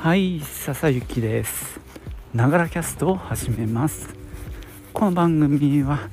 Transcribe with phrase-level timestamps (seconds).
[0.00, 1.80] はい笹雪です。
[2.32, 4.08] ながらキャストを始めます。
[4.92, 6.08] この番組は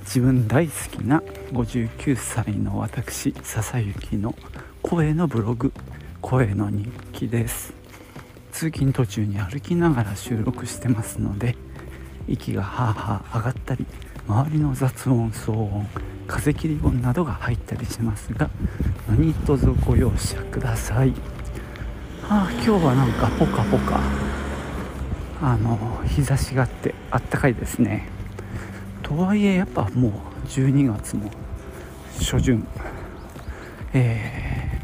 [0.00, 4.34] 自分大好きな59歳の私笹雪の
[4.82, 5.72] 声のブログ
[6.20, 7.72] 声の日記です。
[8.52, 11.56] 通勤途中に歩きながら収録してますので
[12.28, 13.86] 息がハーハー上がったり
[14.28, 15.88] 周りの雑音騒音
[16.26, 18.50] 風切り音などが入ったりしますが
[19.08, 21.31] 何卒ご容赦ください。
[22.34, 24.00] あ今日はなんかポカポカ。
[25.42, 28.08] あの日差しがあってあったかいですね。
[29.02, 30.12] とはいえやっぱもう
[30.46, 31.30] 12月も
[32.18, 32.66] 初旬。
[33.92, 34.80] え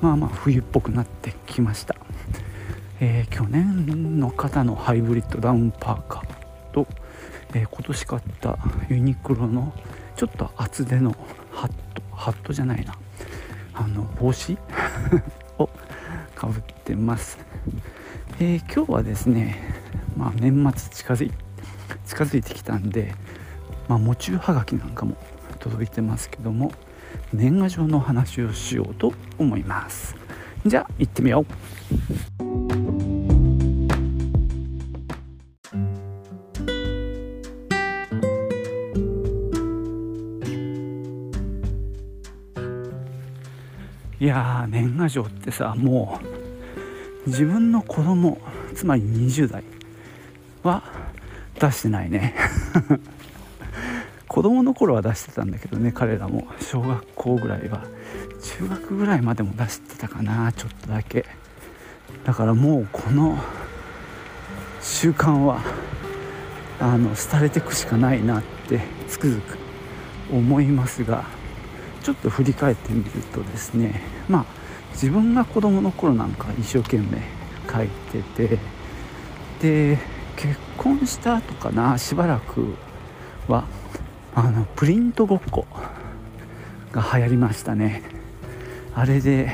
[0.00, 1.96] ー、まあまあ冬っぽくなってきました、
[3.00, 6.86] えー、去年の方のハイブリッドダウンパーカーと、
[7.52, 9.72] えー、今年買ったユニクロの
[10.14, 11.16] ちょっと厚手の
[11.50, 12.94] ハットハットじゃないな。
[13.74, 14.56] あの帽子？
[16.36, 17.38] かぶってます、
[18.38, 19.56] えー、今日はですね、
[20.16, 21.32] まあ、年末近づい
[22.04, 23.14] 近づいてきたんで、
[23.88, 25.16] まあ、喪中はがきなんかも
[25.58, 26.70] 届いてますけども
[27.32, 30.14] 年賀状の話をしようと思います。
[30.66, 31.46] じゃあ行ってみよ
[32.40, 32.45] う。
[44.36, 46.20] や年賀状ってさも
[47.26, 48.38] う自分の子供
[48.74, 49.64] つまり20代
[50.62, 50.82] は
[51.58, 52.34] 出してないね。
[54.28, 56.46] 子供の頃は出してたんだけどね彼らも。
[56.60, 57.84] 小学校ぐらいは
[58.42, 61.24] 中学ぐらいまでも出してたかなちょっとだけ。
[62.24, 63.38] だからもうこの
[64.82, 65.60] 習慣は
[66.78, 69.56] あの廃れてくしかないなってつくづく
[70.30, 71.35] 思いますが。
[72.06, 74.44] ちょっと振り返ってみるとですねまあ
[74.92, 77.20] 自分が子供の頃なんか一生懸命
[77.68, 78.58] 書いてて
[79.60, 79.98] で
[80.36, 82.76] 結婚した後かなしばらく
[83.48, 83.64] は
[84.36, 85.66] あのプリントごっこ
[86.92, 88.04] が流行りましたね。
[88.94, 89.50] あれで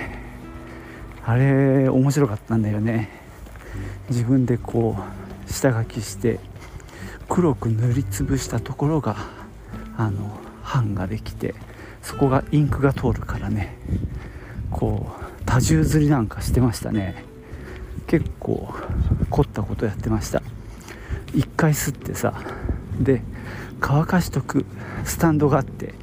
[1.25, 3.09] あれ面白かったんだよね。
[4.11, 4.99] 自分でこ
[5.49, 6.39] う下書きして
[7.31, 9.17] 黒く塗りつぶしたところが
[9.97, 11.55] あの版ができて
[12.03, 13.77] そこがインクが通るからね。
[14.71, 17.25] こう多重刷りなんかしてましたね。
[18.07, 18.75] 結構
[19.31, 20.43] 凝ったことやってました。
[21.35, 22.35] 一回吸ってさ
[23.01, 23.23] で
[23.81, 24.67] 乾かしとく
[25.05, 25.95] スタンドがあって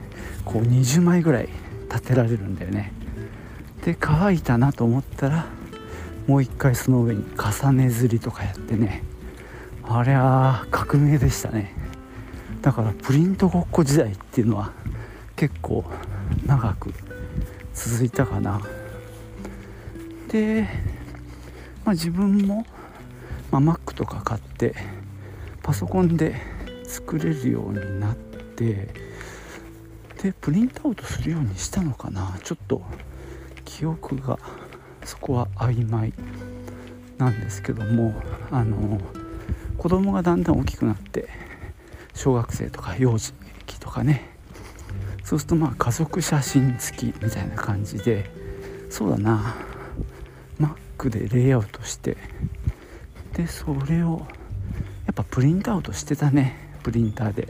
[0.46, 1.50] こう20枚ぐらい
[1.90, 2.94] 立てられるんだよね。
[3.84, 5.46] で乾いたなと思ったら
[6.28, 9.04] もう一回その上に重ね刷りとかやってね。
[9.84, 11.76] あれは革命でしたね。
[12.62, 14.72] だからプリントごっこ時代っていうのは
[15.40, 15.86] 結構
[16.46, 16.94] 長く
[17.74, 18.60] 続いたかな。
[20.28, 20.68] で、
[21.86, 22.66] まあ、自分も、
[23.50, 24.76] まあ、Mac とか買って
[25.64, 26.36] パソコンで
[26.84, 28.90] 作れるようになって
[30.22, 32.38] でプリントアウトするようにしたのかな。
[32.44, 32.82] ちょっと
[33.64, 34.38] 記憶が
[35.06, 36.12] そこは曖昧
[37.18, 38.14] なんですけども
[38.52, 39.00] あの
[39.78, 41.30] 子供がだんだん大きくなって
[42.14, 43.32] 小学生とか幼児
[43.66, 44.38] 期とかね
[45.30, 48.32] そうするとまあ家族写真付きみたいな感じで
[48.90, 49.56] そうだな。
[50.60, 52.18] Mac でレイアウトして
[53.34, 54.26] でそれを
[55.06, 56.72] やっぱプリントアウトしてたね。
[56.82, 57.48] プリンターで。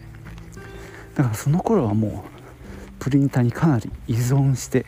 [1.15, 4.85] だからその頃はもうプリンターにかなり依存して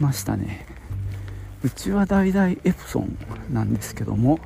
[0.00, 0.66] ましたね。
[1.62, 3.16] うちは代々エプソン
[3.52, 4.40] なんですけども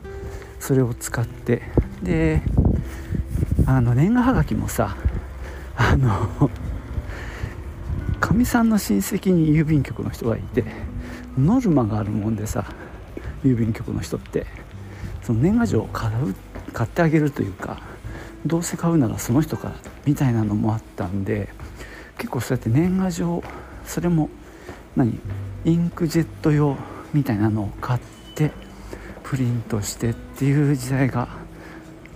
[0.60, 1.62] それを使って。
[2.02, 2.42] で
[3.64, 4.98] あの年賀はがきもさ
[5.76, 6.50] あの
[8.34, 10.65] かみさんの親戚に郵便局の人がいて
[11.39, 12.67] ノルマがあるもんでさ
[13.45, 14.47] 郵便局の人って
[15.22, 16.34] その年賀状を買う
[16.73, 17.81] 買ってあげるというか
[18.44, 21.49] どうせ買うならその人からみたいなのもあったんで
[22.19, 23.43] 結構そうやって年賀状
[23.87, 24.28] それも
[24.97, 25.19] 何
[25.64, 26.76] インクジェット用
[27.12, 28.00] みたいなのを買っ
[28.35, 28.50] て
[29.23, 31.29] プリントしてっていう時代が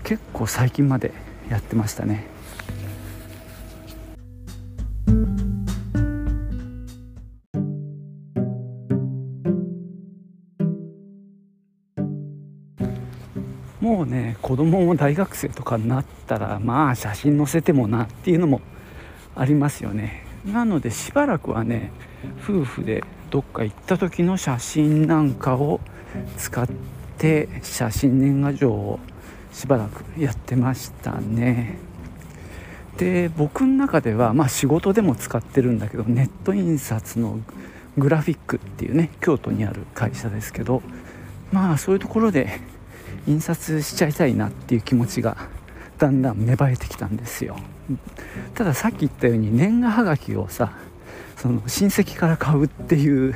[0.02, 1.12] 結構最近まで
[1.48, 2.37] やってましたね。
[14.48, 18.62] 子供も大学生とかになったらまあ写真載せてもなっていうのも
[19.36, 20.24] ありますよね。
[20.46, 21.92] なのでしばらくはね
[22.42, 25.80] 夫婦でどっか行った時の写真なんかを
[26.38, 26.66] 使っ
[27.18, 29.00] て写真年賀状を
[29.52, 31.76] しばらくやってましたね。
[32.96, 37.38] で僕の中ではまあ仕事でも使ってるんだけどネット印刷の
[37.98, 40.80] グラフィックっていうね京都にある会社ですけど
[41.52, 42.77] まあそういうところで
[43.26, 45.36] 印刷しちゃいたいなっていう気持ちが
[45.98, 47.56] だんだん芽生えてきたんですよ。
[48.54, 50.72] たださっき言ったように年賀はがきをさ
[51.36, 53.34] その親戚から買うっていう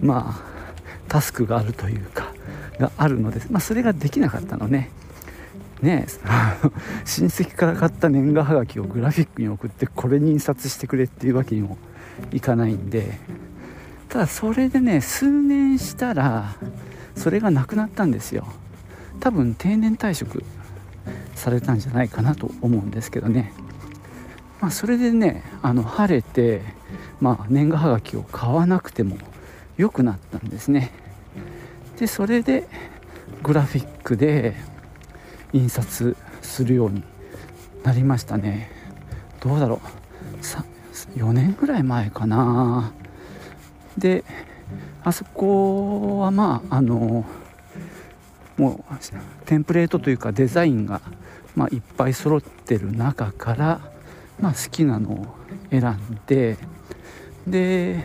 [0.00, 0.52] まあ
[1.08, 2.32] タスクがあるというか
[2.78, 4.90] があるので、まあ、それができなかったのね。
[5.82, 6.06] ね
[7.04, 11.76] 親戚から買った年賀はがきをグラフィックに送ってこれに印刷してくれっていうわけにも
[12.32, 13.18] いかないんで。
[14.08, 16.54] ただそれでね数年したら
[17.16, 18.46] それがなくなったんですよ。
[19.22, 20.42] 多分定年退職
[21.36, 23.52] されたんじゃないかなと思うんですけどね。
[24.60, 26.62] まあそれでねあの晴れて
[27.20, 29.16] まあ年賀はがきを買わなくても
[29.76, 30.90] 良くなったんですね。
[32.00, 32.66] でそれで
[33.44, 34.56] グラフィックで
[35.52, 37.04] 印刷するように
[37.84, 38.72] なりましたね。
[39.40, 40.02] どうだろう。
[41.16, 42.92] 4年ぐらい前かな。
[43.96, 44.24] で
[45.04, 47.24] あそこはまああの
[48.56, 51.00] もうテンプレートというかデザインが、
[51.56, 53.80] ま、いっぱい揃ってる中から、
[54.40, 55.26] ま、好きなのを
[55.70, 56.58] 選んで
[57.46, 58.04] で、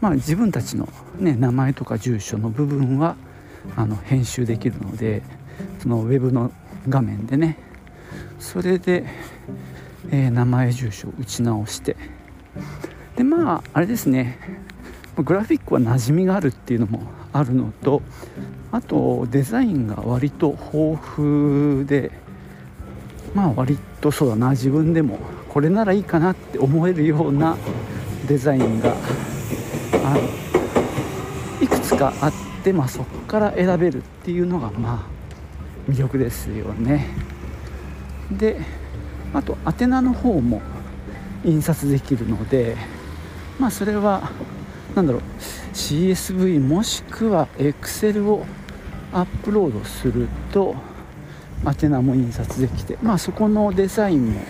[0.00, 0.88] まあ、自分たちの、
[1.18, 3.16] ね、名前とか住所の部分は
[3.76, 5.22] あの編集できるので
[5.80, 6.52] そのウェブの
[6.88, 7.58] 画面でね
[8.38, 9.04] それで、
[10.10, 11.96] えー、名前住所を打ち直して
[13.16, 14.38] でまああれですね
[15.18, 18.02] グラフィックは馴染みがあるっていうのもあるのと
[18.70, 22.10] あとデザインが割と豊富で
[23.34, 25.18] まあ割とそうだな自分でも
[25.48, 27.56] これならいいかなって思えるような
[28.26, 28.94] デザインが
[30.04, 30.18] あ
[31.60, 32.32] いくつかあっ
[32.64, 37.08] て、まあ、そこから選べるっていうのがまあ魅力ですよね。
[38.30, 38.60] で
[39.34, 40.62] あと宛名の方も
[41.44, 42.76] 印刷できるので
[43.58, 44.30] まあそれは
[44.94, 45.22] 何だろう。
[45.72, 48.44] CSV もしくは Excel を
[49.12, 50.74] アップロードすると
[51.66, 54.40] 宛名も印刷できてまあそこのデザインも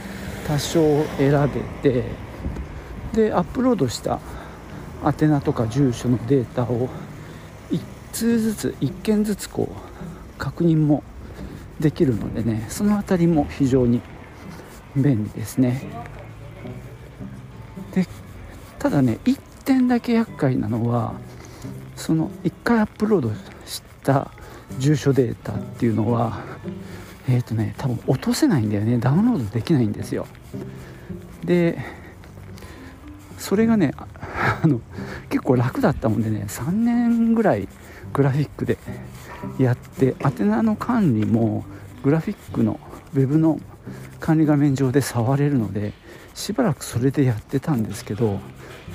[0.47, 1.51] 多少選
[1.83, 2.05] べて
[3.13, 4.21] でアップロードした
[5.05, 6.89] 宛名とか住所のデータを
[7.71, 7.81] 1
[8.13, 11.03] 通ずつ1件ずつこう確認も
[11.81, 14.01] できるのでねその辺りも非常に
[14.97, 15.83] 便利ですね。
[17.95, 18.07] で
[18.79, 21.15] ただね1点だけ厄介なのは
[21.97, 23.31] その1回アップロード
[23.67, 24.31] した
[24.79, 26.41] 住所データっていうのは
[27.29, 28.99] えっ、ー、とね多分落とせないんだよね。
[28.99, 30.27] ダウンロードできないんですよ。
[31.45, 31.79] で
[33.39, 34.81] それがねあの
[35.29, 37.69] 結構楽だったもんでね3年ぐらい
[38.13, 38.79] グラフィックで
[39.59, 41.65] やって宛名の管理も
[42.03, 42.79] グラフィックの
[43.15, 43.61] ウェブの
[44.21, 45.93] 管理画面上で触れるので
[46.35, 48.39] しばらくそれでやってたんですけど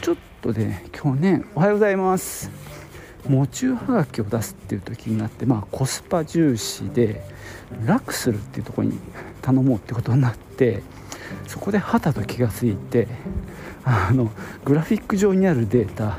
[0.01, 0.15] ちょっ
[0.47, 2.49] とで去年おはようございます。
[3.27, 7.21] 喪中はがきを出すっていう時になってまあコスパ重視で
[7.85, 8.97] 楽するっていうとこに
[9.41, 10.83] 頼もうってことになって
[11.45, 13.09] そこではたと気が付いて
[13.83, 14.31] あの
[14.63, 16.17] グラフィック上にあるデータ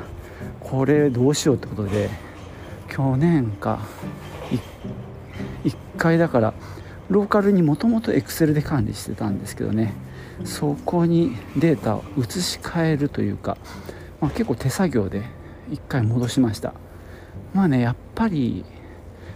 [0.61, 2.11] これどうしようってことで
[2.89, 3.81] 去年か
[5.65, 6.55] 1回だから
[7.09, 9.95] ローカルにもともと Excel で管理してたんですけどね
[10.45, 13.57] そこにデータを移し替えるというか
[14.21, 15.23] まあ、結構手作業で
[15.71, 16.75] 1回戻しました。
[17.55, 18.65] まあねやっぱり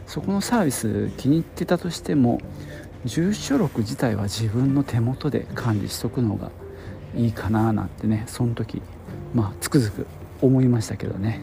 [0.07, 2.41] そこのサービス気に入ってたとしても
[3.05, 6.51] 住所録自体は自分の手元で管理しとくのが
[7.15, 8.83] いいかななんてねその時
[9.35, 10.07] まあつくづく
[10.41, 11.41] 思いましたけどね。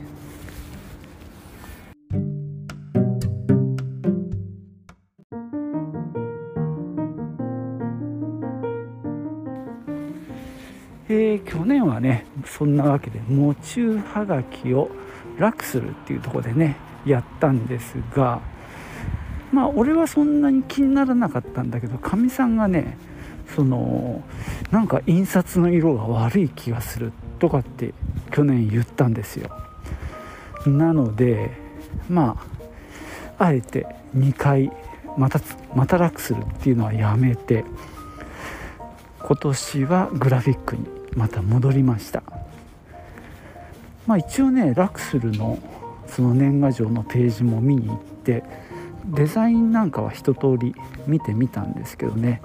[12.46, 14.90] そんなわけで喪中はがきを
[15.38, 18.42] 楽するっていうとこでねやったんですが
[19.52, 22.98] まあ俺はそんなに気にならなかったんだけどかみさんがね
[23.56, 24.24] その
[24.72, 27.94] なんか印刷の色が悪い気がするとかって
[28.32, 29.50] 去年言ったんですよ。
[30.68, 31.52] なので
[32.10, 32.38] ま
[33.38, 34.72] ああえて2回
[35.18, 35.40] また
[35.74, 37.66] また楽するっていうのはやめて
[39.20, 42.24] 今年はグラフィックにまた戻りました。
[44.08, 45.60] まあ一応ねラクスルの
[46.08, 48.44] その年賀状のページも見に行って
[49.06, 50.76] デザインなんかは一通り
[51.06, 52.42] 見てみたんですけどね。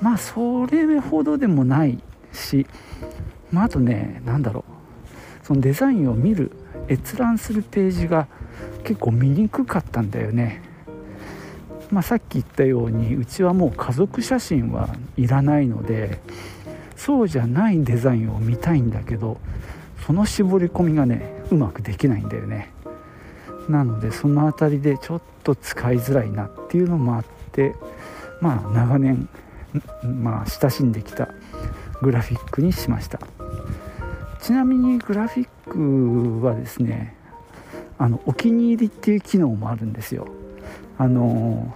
[0.00, 1.98] まあそれほどでもない
[2.32, 2.66] し、
[3.50, 4.64] まあ、あとね何だろ
[5.42, 5.46] う。
[5.46, 6.50] そのデザインを見る
[6.88, 8.26] 閲覧するページが
[8.84, 10.62] 結構見にくかったんだよね。
[11.90, 16.20] まあ、さっき言ったようにうちはもう家族写真はいらないので
[17.06, 19.38] そうじゃないデザインを見たいんだけど
[20.04, 22.72] その絞り込みがねうまくできないんだよね。
[23.68, 27.76] なのでその辺りでちょっと使いづらいなっていうのもあって
[28.40, 29.28] まあ長年
[30.02, 31.28] まあ親しんできた
[32.02, 33.20] グラフィックにしました。
[34.40, 37.14] ちなみにグラフィックはですね
[37.98, 40.26] あのお気に入りっていう機能もあるんですよ。
[40.98, 41.72] あの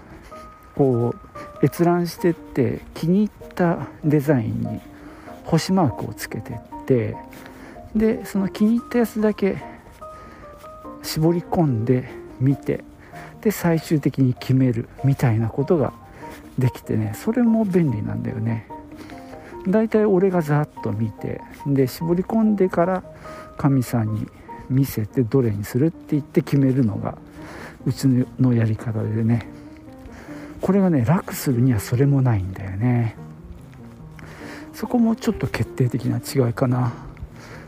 [0.75, 1.15] こ
[1.63, 4.81] う閲覧してって気に入ったデザインに
[5.51, 7.17] 星マークをつけてって
[7.97, 9.57] でその気に入ったやつだけ
[11.03, 12.85] 絞り込んで見て
[13.41, 15.93] で最終的に決めるみたいなことが
[16.57, 18.69] できてねそれも便利なんだよね。
[19.67, 23.03] だいたい俺がざっと見てで絞り込んでから
[23.59, 24.27] かみさんに
[24.71, 27.19] 見せてどれにするって言って決めるのが
[27.85, 28.07] うち
[28.39, 29.49] のやり方でね。
[30.61, 33.17] これがね楽するにはそれもないんだよね。
[34.81, 36.95] そこもちょっと決定的な違いかな。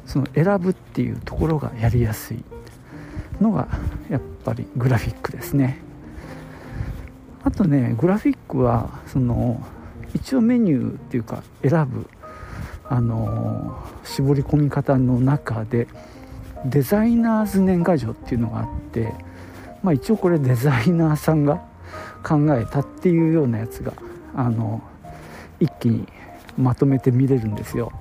[0.06, 2.42] その選ぶっていうところがやりやすい
[3.38, 3.68] のが
[4.08, 5.82] やっぱりグラフィックですね。
[7.44, 9.62] あとねグラフィックはその
[10.14, 12.08] 一応メニューっていうか選ぶ
[12.88, 15.88] あの絞り込み方の中で
[16.64, 19.12] デザイナーズ年賀状っていうのがあって、
[19.82, 21.62] まあ、一応これデザイナーさんが
[22.24, 23.92] 考えたっていうようなやつが
[24.34, 24.82] あの
[25.60, 26.08] 一気に
[26.58, 27.92] まとめて見れるんですよ。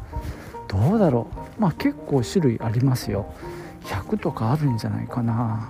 [0.68, 1.28] どうだろ
[1.58, 1.62] う。
[1.62, 3.34] まあ結構種類ありますよ。
[3.86, 5.70] 100とかあるんじゃないかな。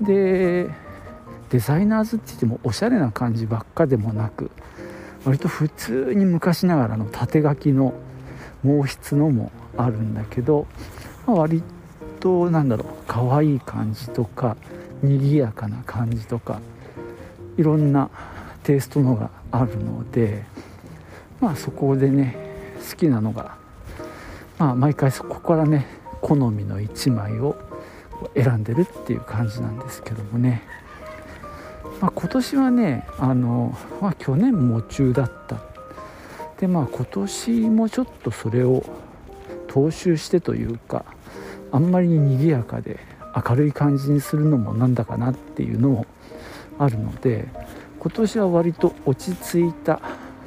[0.00, 0.68] で
[1.50, 4.50] デザイナーズって言ってもおしゃれな感じばっかでもなく
[5.24, 7.92] 割と普通に昔ながらの縦書きの
[8.62, 10.66] 毛筆のもあるんだけど、
[11.26, 11.62] まあ、割
[12.20, 12.86] となんだろう。
[13.06, 14.56] 可愛い感じとか
[15.02, 16.60] 賑やかな感じとか
[17.56, 18.08] いろんな
[18.62, 20.44] テイストのがあるので
[21.40, 22.36] まあそこでね
[22.90, 23.56] 好きなのが
[24.58, 25.86] まあ毎回そこからね
[26.20, 27.56] 好みの1枚を
[28.34, 30.62] 選んでるっていう感じなんですけどもね、
[32.00, 35.70] まあ、今年はねあの、まあ、去年夢中だった。
[36.58, 38.84] でまあ今年もちょっとそれを
[39.66, 41.06] 踏襲してというか
[41.72, 43.00] あんまりに賑やかで
[43.48, 46.06] 明るい感じにするのもなんだかなっていうのも
[46.78, 47.48] あるので
[47.98, 50.02] 今年は割と落ち着いた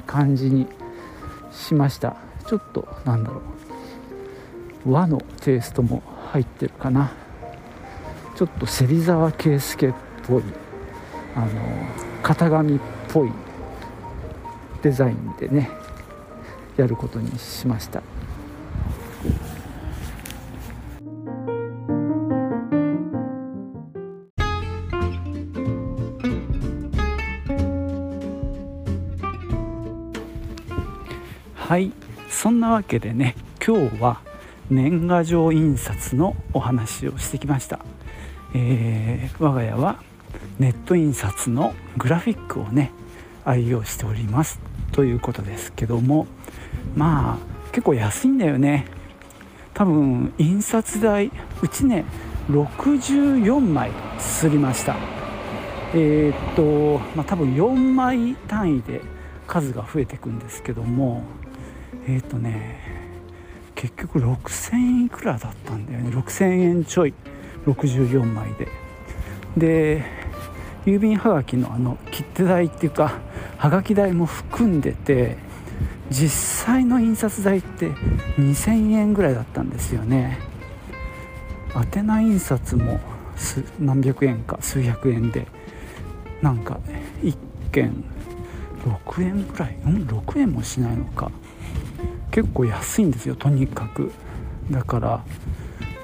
[0.06, 0.68] 感じに
[1.54, 2.16] しました。
[2.46, 3.40] ちょっとなんだろ
[4.86, 4.92] う。
[4.92, 7.12] 和のテイストも入ってるかな。
[8.36, 9.94] ちょっと芹沢圭介っ
[10.26, 10.42] ぽい
[11.36, 11.46] あの
[12.22, 13.30] 型紙っぽい
[14.82, 15.70] デザインでね
[16.76, 18.02] やることにしました。
[31.74, 31.90] はい。
[32.30, 34.20] そんなわけでね今日は
[34.70, 37.80] 年賀状印刷のお話をしてきました、
[38.54, 40.00] えー、我が家は
[40.60, 42.92] ネット印刷のグラフィックをね
[43.44, 44.60] 愛用しております。
[44.92, 46.28] ということですけども
[46.94, 48.86] まあ結構安いんだよね。
[49.72, 52.04] 多分印刷代うちね
[52.50, 53.90] 64枚
[54.20, 54.94] すりました。
[55.92, 59.00] えー、っとまあ多分4枚単位で
[59.48, 61.24] 数が増えていくんですけども
[62.06, 62.80] えっ、ー、とね
[63.74, 66.10] 結局6000円いくらだったんだよね。
[66.10, 67.14] 6000円ちょい。
[67.66, 68.68] 64枚で。
[69.56, 70.04] で
[70.86, 73.18] 郵便はがきのあの切手代っていうか
[73.56, 75.38] はがき代も含んでて
[76.10, 77.90] 実際の印刷代って
[78.38, 80.38] 2000円ぐらいだったんですよね。
[81.94, 83.00] 宛名印刷も
[83.80, 85.46] 何百円か数百円で。
[86.42, 86.78] なんか
[87.22, 87.36] 1
[87.72, 88.04] 件
[88.84, 89.78] 6円ぐらい？
[89.86, 91.30] うん？6円もしないのか。
[92.34, 94.10] 結構安いんですよとにかく。
[94.68, 95.24] だから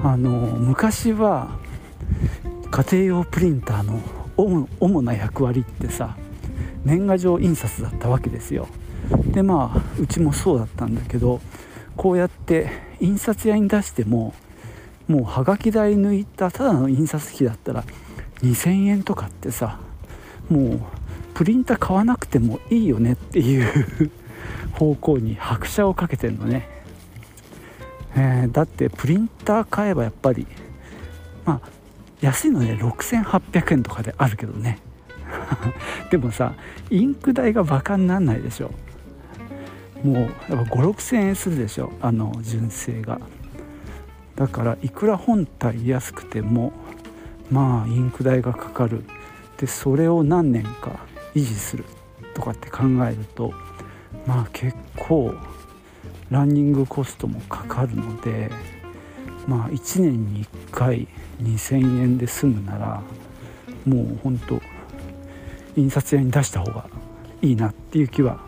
[0.00, 1.58] あの昔は
[2.70, 4.00] 家庭用プリンターの
[4.78, 6.16] 主な役割ってさ
[6.84, 8.68] 年賀状印刷だったわけですよ。
[9.32, 11.40] でまあうちもそうだったんだけど
[11.96, 12.68] こうやって
[13.00, 14.32] 印刷屋に出しても
[15.08, 17.82] もうはがき代抜いたただの印刷費だったら
[18.42, 19.80] 2000円とかってさ
[20.48, 20.80] もう
[21.34, 24.12] プリンター買わなくてもいいよねっていう
[24.80, 26.66] 方向に拍車をかけてるのね、
[28.16, 30.46] えー、だってプリンター買えばやっぱり
[31.44, 31.68] まあ
[32.22, 34.78] 安いので6800円とかであるけどね。
[36.10, 36.54] でもさ
[36.88, 38.70] インク代がバカになんないでしょ。
[40.02, 43.20] もうやっぱ56000円するでしょあの純正が。
[44.34, 46.72] だからいくら本体安くても
[47.50, 49.04] まあインク代がかかる。
[49.58, 51.00] でそれを何年か
[51.34, 51.84] 維持する
[52.32, 53.52] とかって考えると
[54.26, 55.34] まあ結構
[56.30, 58.50] ランニングコストもかかるので
[59.46, 61.08] まあ1年に1回
[61.42, 63.02] 2,000円で済むなら
[63.86, 64.60] もうほんと
[65.76, 66.86] 印刷屋に出した方が
[67.42, 68.40] いいなっていう気は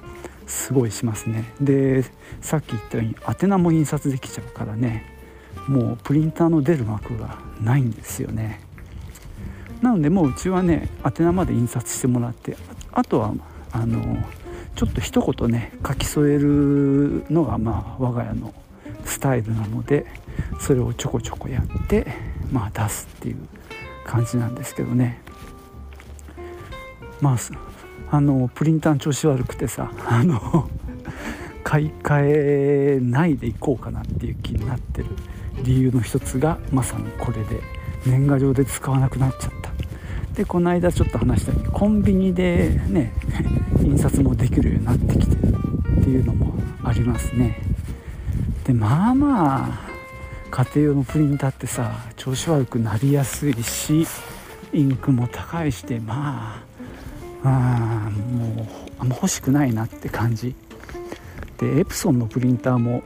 [0.46, 1.44] すごいしますね。
[1.60, 2.04] で
[2.40, 5.04] さっき言ったように宛名も印刷できちゃうからね
[5.66, 8.60] もうプリンターの出る幕がないんですよね。
[9.80, 12.56] なのでもううちはね宛名まで印刷してもらって
[12.92, 13.34] あとは
[13.72, 14.16] あの
[14.74, 18.52] ちょっと一言ね書き添えるのがまあ我が家の
[19.04, 20.06] スタイルなので
[20.60, 22.06] それをちょこちょこやって
[22.50, 23.36] まあ出すっていう
[24.04, 25.20] 感じなんですけどね。
[27.20, 27.36] まあ
[28.10, 30.68] あのプリンターの調子悪くてさ あの
[31.64, 35.08] 買い替えないでいこうかなっていう気になってる
[35.62, 37.60] 理由の一つがまさにこれで
[38.04, 39.71] 年賀状で使わなくなっちゃった。
[40.34, 43.12] でこの間ちょっと話したようにコンビニでね
[43.82, 45.54] 印刷もできるようになってきてる
[46.00, 47.60] っていうのもありますね。
[48.64, 49.80] でまあまあ
[50.50, 54.06] 家庭用のプリンターってさ調子悪くなりやすいし
[54.72, 56.62] インクも高いしてま
[57.42, 58.66] ああもう
[58.98, 60.54] あんま欲しくないなって感じ。
[61.58, 63.02] でエプソンのプリンターも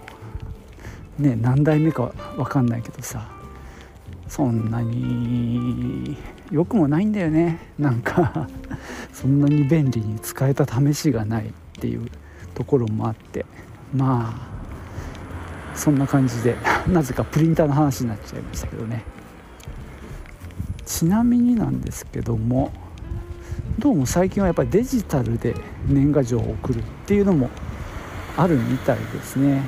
[1.19, 3.29] ね何代目か分かんないけどさ
[4.29, 6.17] そんなに
[6.51, 7.73] 良くもないんだよね。
[7.79, 8.49] なんか
[9.13, 12.11] そんなに便利に使えた試しがないっていう
[12.55, 13.47] ところもあって。
[13.95, 14.57] まあ
[15.77, 16.57] そんな感じで
[16.89, 19.05] なぜかプリンターの話になっちゃいましたけどね。
[20.85, 22.73] ちなみになんですけども
[23.79, 25.55] どうも最近はやっぱりデジタルで
[25.87, 27.51] 年賀状を送るっていうのも
[28.37, 29.63] あるみたいですね。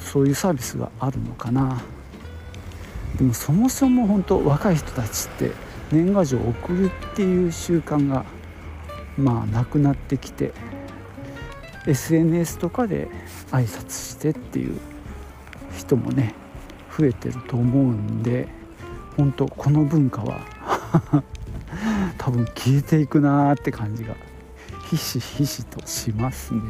[0.00, 1.82] そういうサービスがあるのかな。
[3.16, 5.52] でもそもそも本当若い人たちって
[5.92, 8.24] 年賀状を送るっていう習慣が
[9.16, 10.52] まあなくなってきて
[11.86, 13.08] SNS とかで
[13.50, 14.78] 挨拶してっていう
[15.76, 16.34] 人もね
[16.96, 18.48] 増えてると思うんで
[19.16, 20.40] 本当この文化は
[22.18, 24.14] 多分消えていくなーって感じが
[24.90, 26.60] ひしひしとしますね。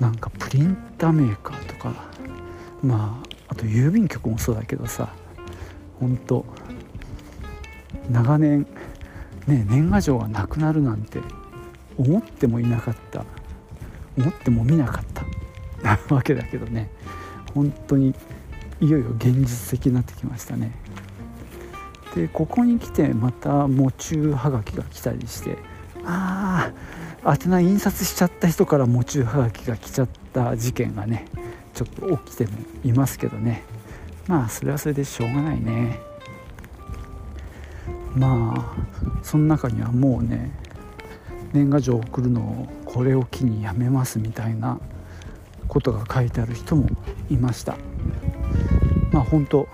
[0.00, 1.92] なんかプリンターメーカーとか
[2.82, 3.22] ま
[3.54, 5.14] あと郵便局もそうだけどさ
[6.00, 6.44] 本当
[8.10, 8.66] 長年
[9.46, 11.20] ね年賀状がなくなるなんて
[11.96, 13.24] 思ってもいなかった。
[14.16, 15.24] 思ってもみなかった。
[16.14, 16.90] わけだけどね。
[17.54, 18.14] 本当に
[18.80, 20.72] いよいよ現実的になってきましたね。
[22.14, 25.58] でここに来てまた喪中はがきが来たりして
[26.04, 26.70] あ
[27.24, 31.26] あ宛名印刷しちゃった人から喪中はがきが来ちゃった事件がね
[31.74, 32.52] ちょっと起きても
[32.84, 33.64] いますけどね。
[34.26, 36.00] まあそれはそれでしょうがないね。
[38.16, 38.74] まあ
[39.22, 40.52] その中にはもうね
[41.52, 44.78] 年賀状を送るのをこれを機にやめますみたいな
[45.66, 46.88] ことが書いてある人も
[47.28, 47.76] いました。
[49.12, 49.68] まあ本当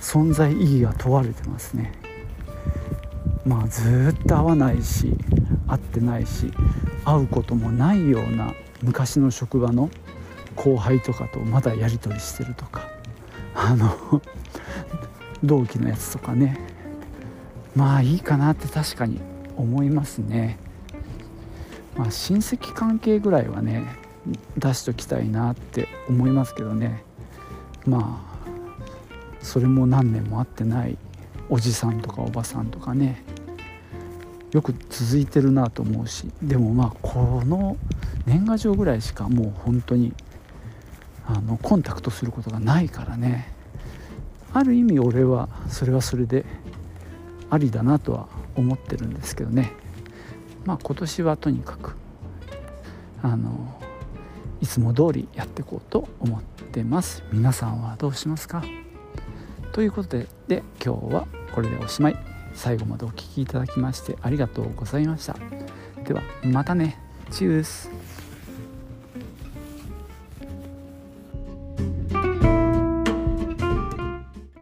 [0.00, 1.92] 存在意義が問われてますね。
[3.44, 5.12] まあずっと会わないし
[5.66, 6.52] 会ってないし
[7.04, 9.90] 会うこともないような昔の職場の
[10.56, 12.88] 後輩とかとまだやり取りしてるとか
[13.54, 14.22] あの
[15.44, 16.58] 同期のやつとかね。
[17.74, 19.20] まあいいかなって確かに
[19.56, 20.58] 思いますね。
[21.96, 23.84] まあ親戚関係ぐらいはね
[24.56, 27.02] 出しときたいなって思いますけどね。
[27.86, 28.36] まあ
[29.40, 30.96] それも何年も会ってない
[31.50, 33.22] おじさんとかおばさんとかね。
[34.52, 36.30] よく続いてるなと思うし。
[36.42, 37.76] でもまあこの
[38.24, 40.14] 年賀状ぐらいしかもう本当に
[41.26, 43.52] あのコンタクトすることがないからね。
[44.52, 46.46] ある意味俺はそれはそれで
[47.50, 49.72] ありだなとは思ってるんですけどね。
[50.64, 51.94] まあ今年はとにかく
[53.22, 53.80] あの
[54.60, 57.22] いつも通りやっていこうと思ってます。
[57.32, 58.64] 皆さんはどうしますか？
[59.72, 62.16] ということでで今日はこれでおしまい。
[62.54, 65.36] 最後までお聴きいただきましてありがとうございました。
[66.04, 66.98] ではまたね。
[67.30, 68.05] チュース。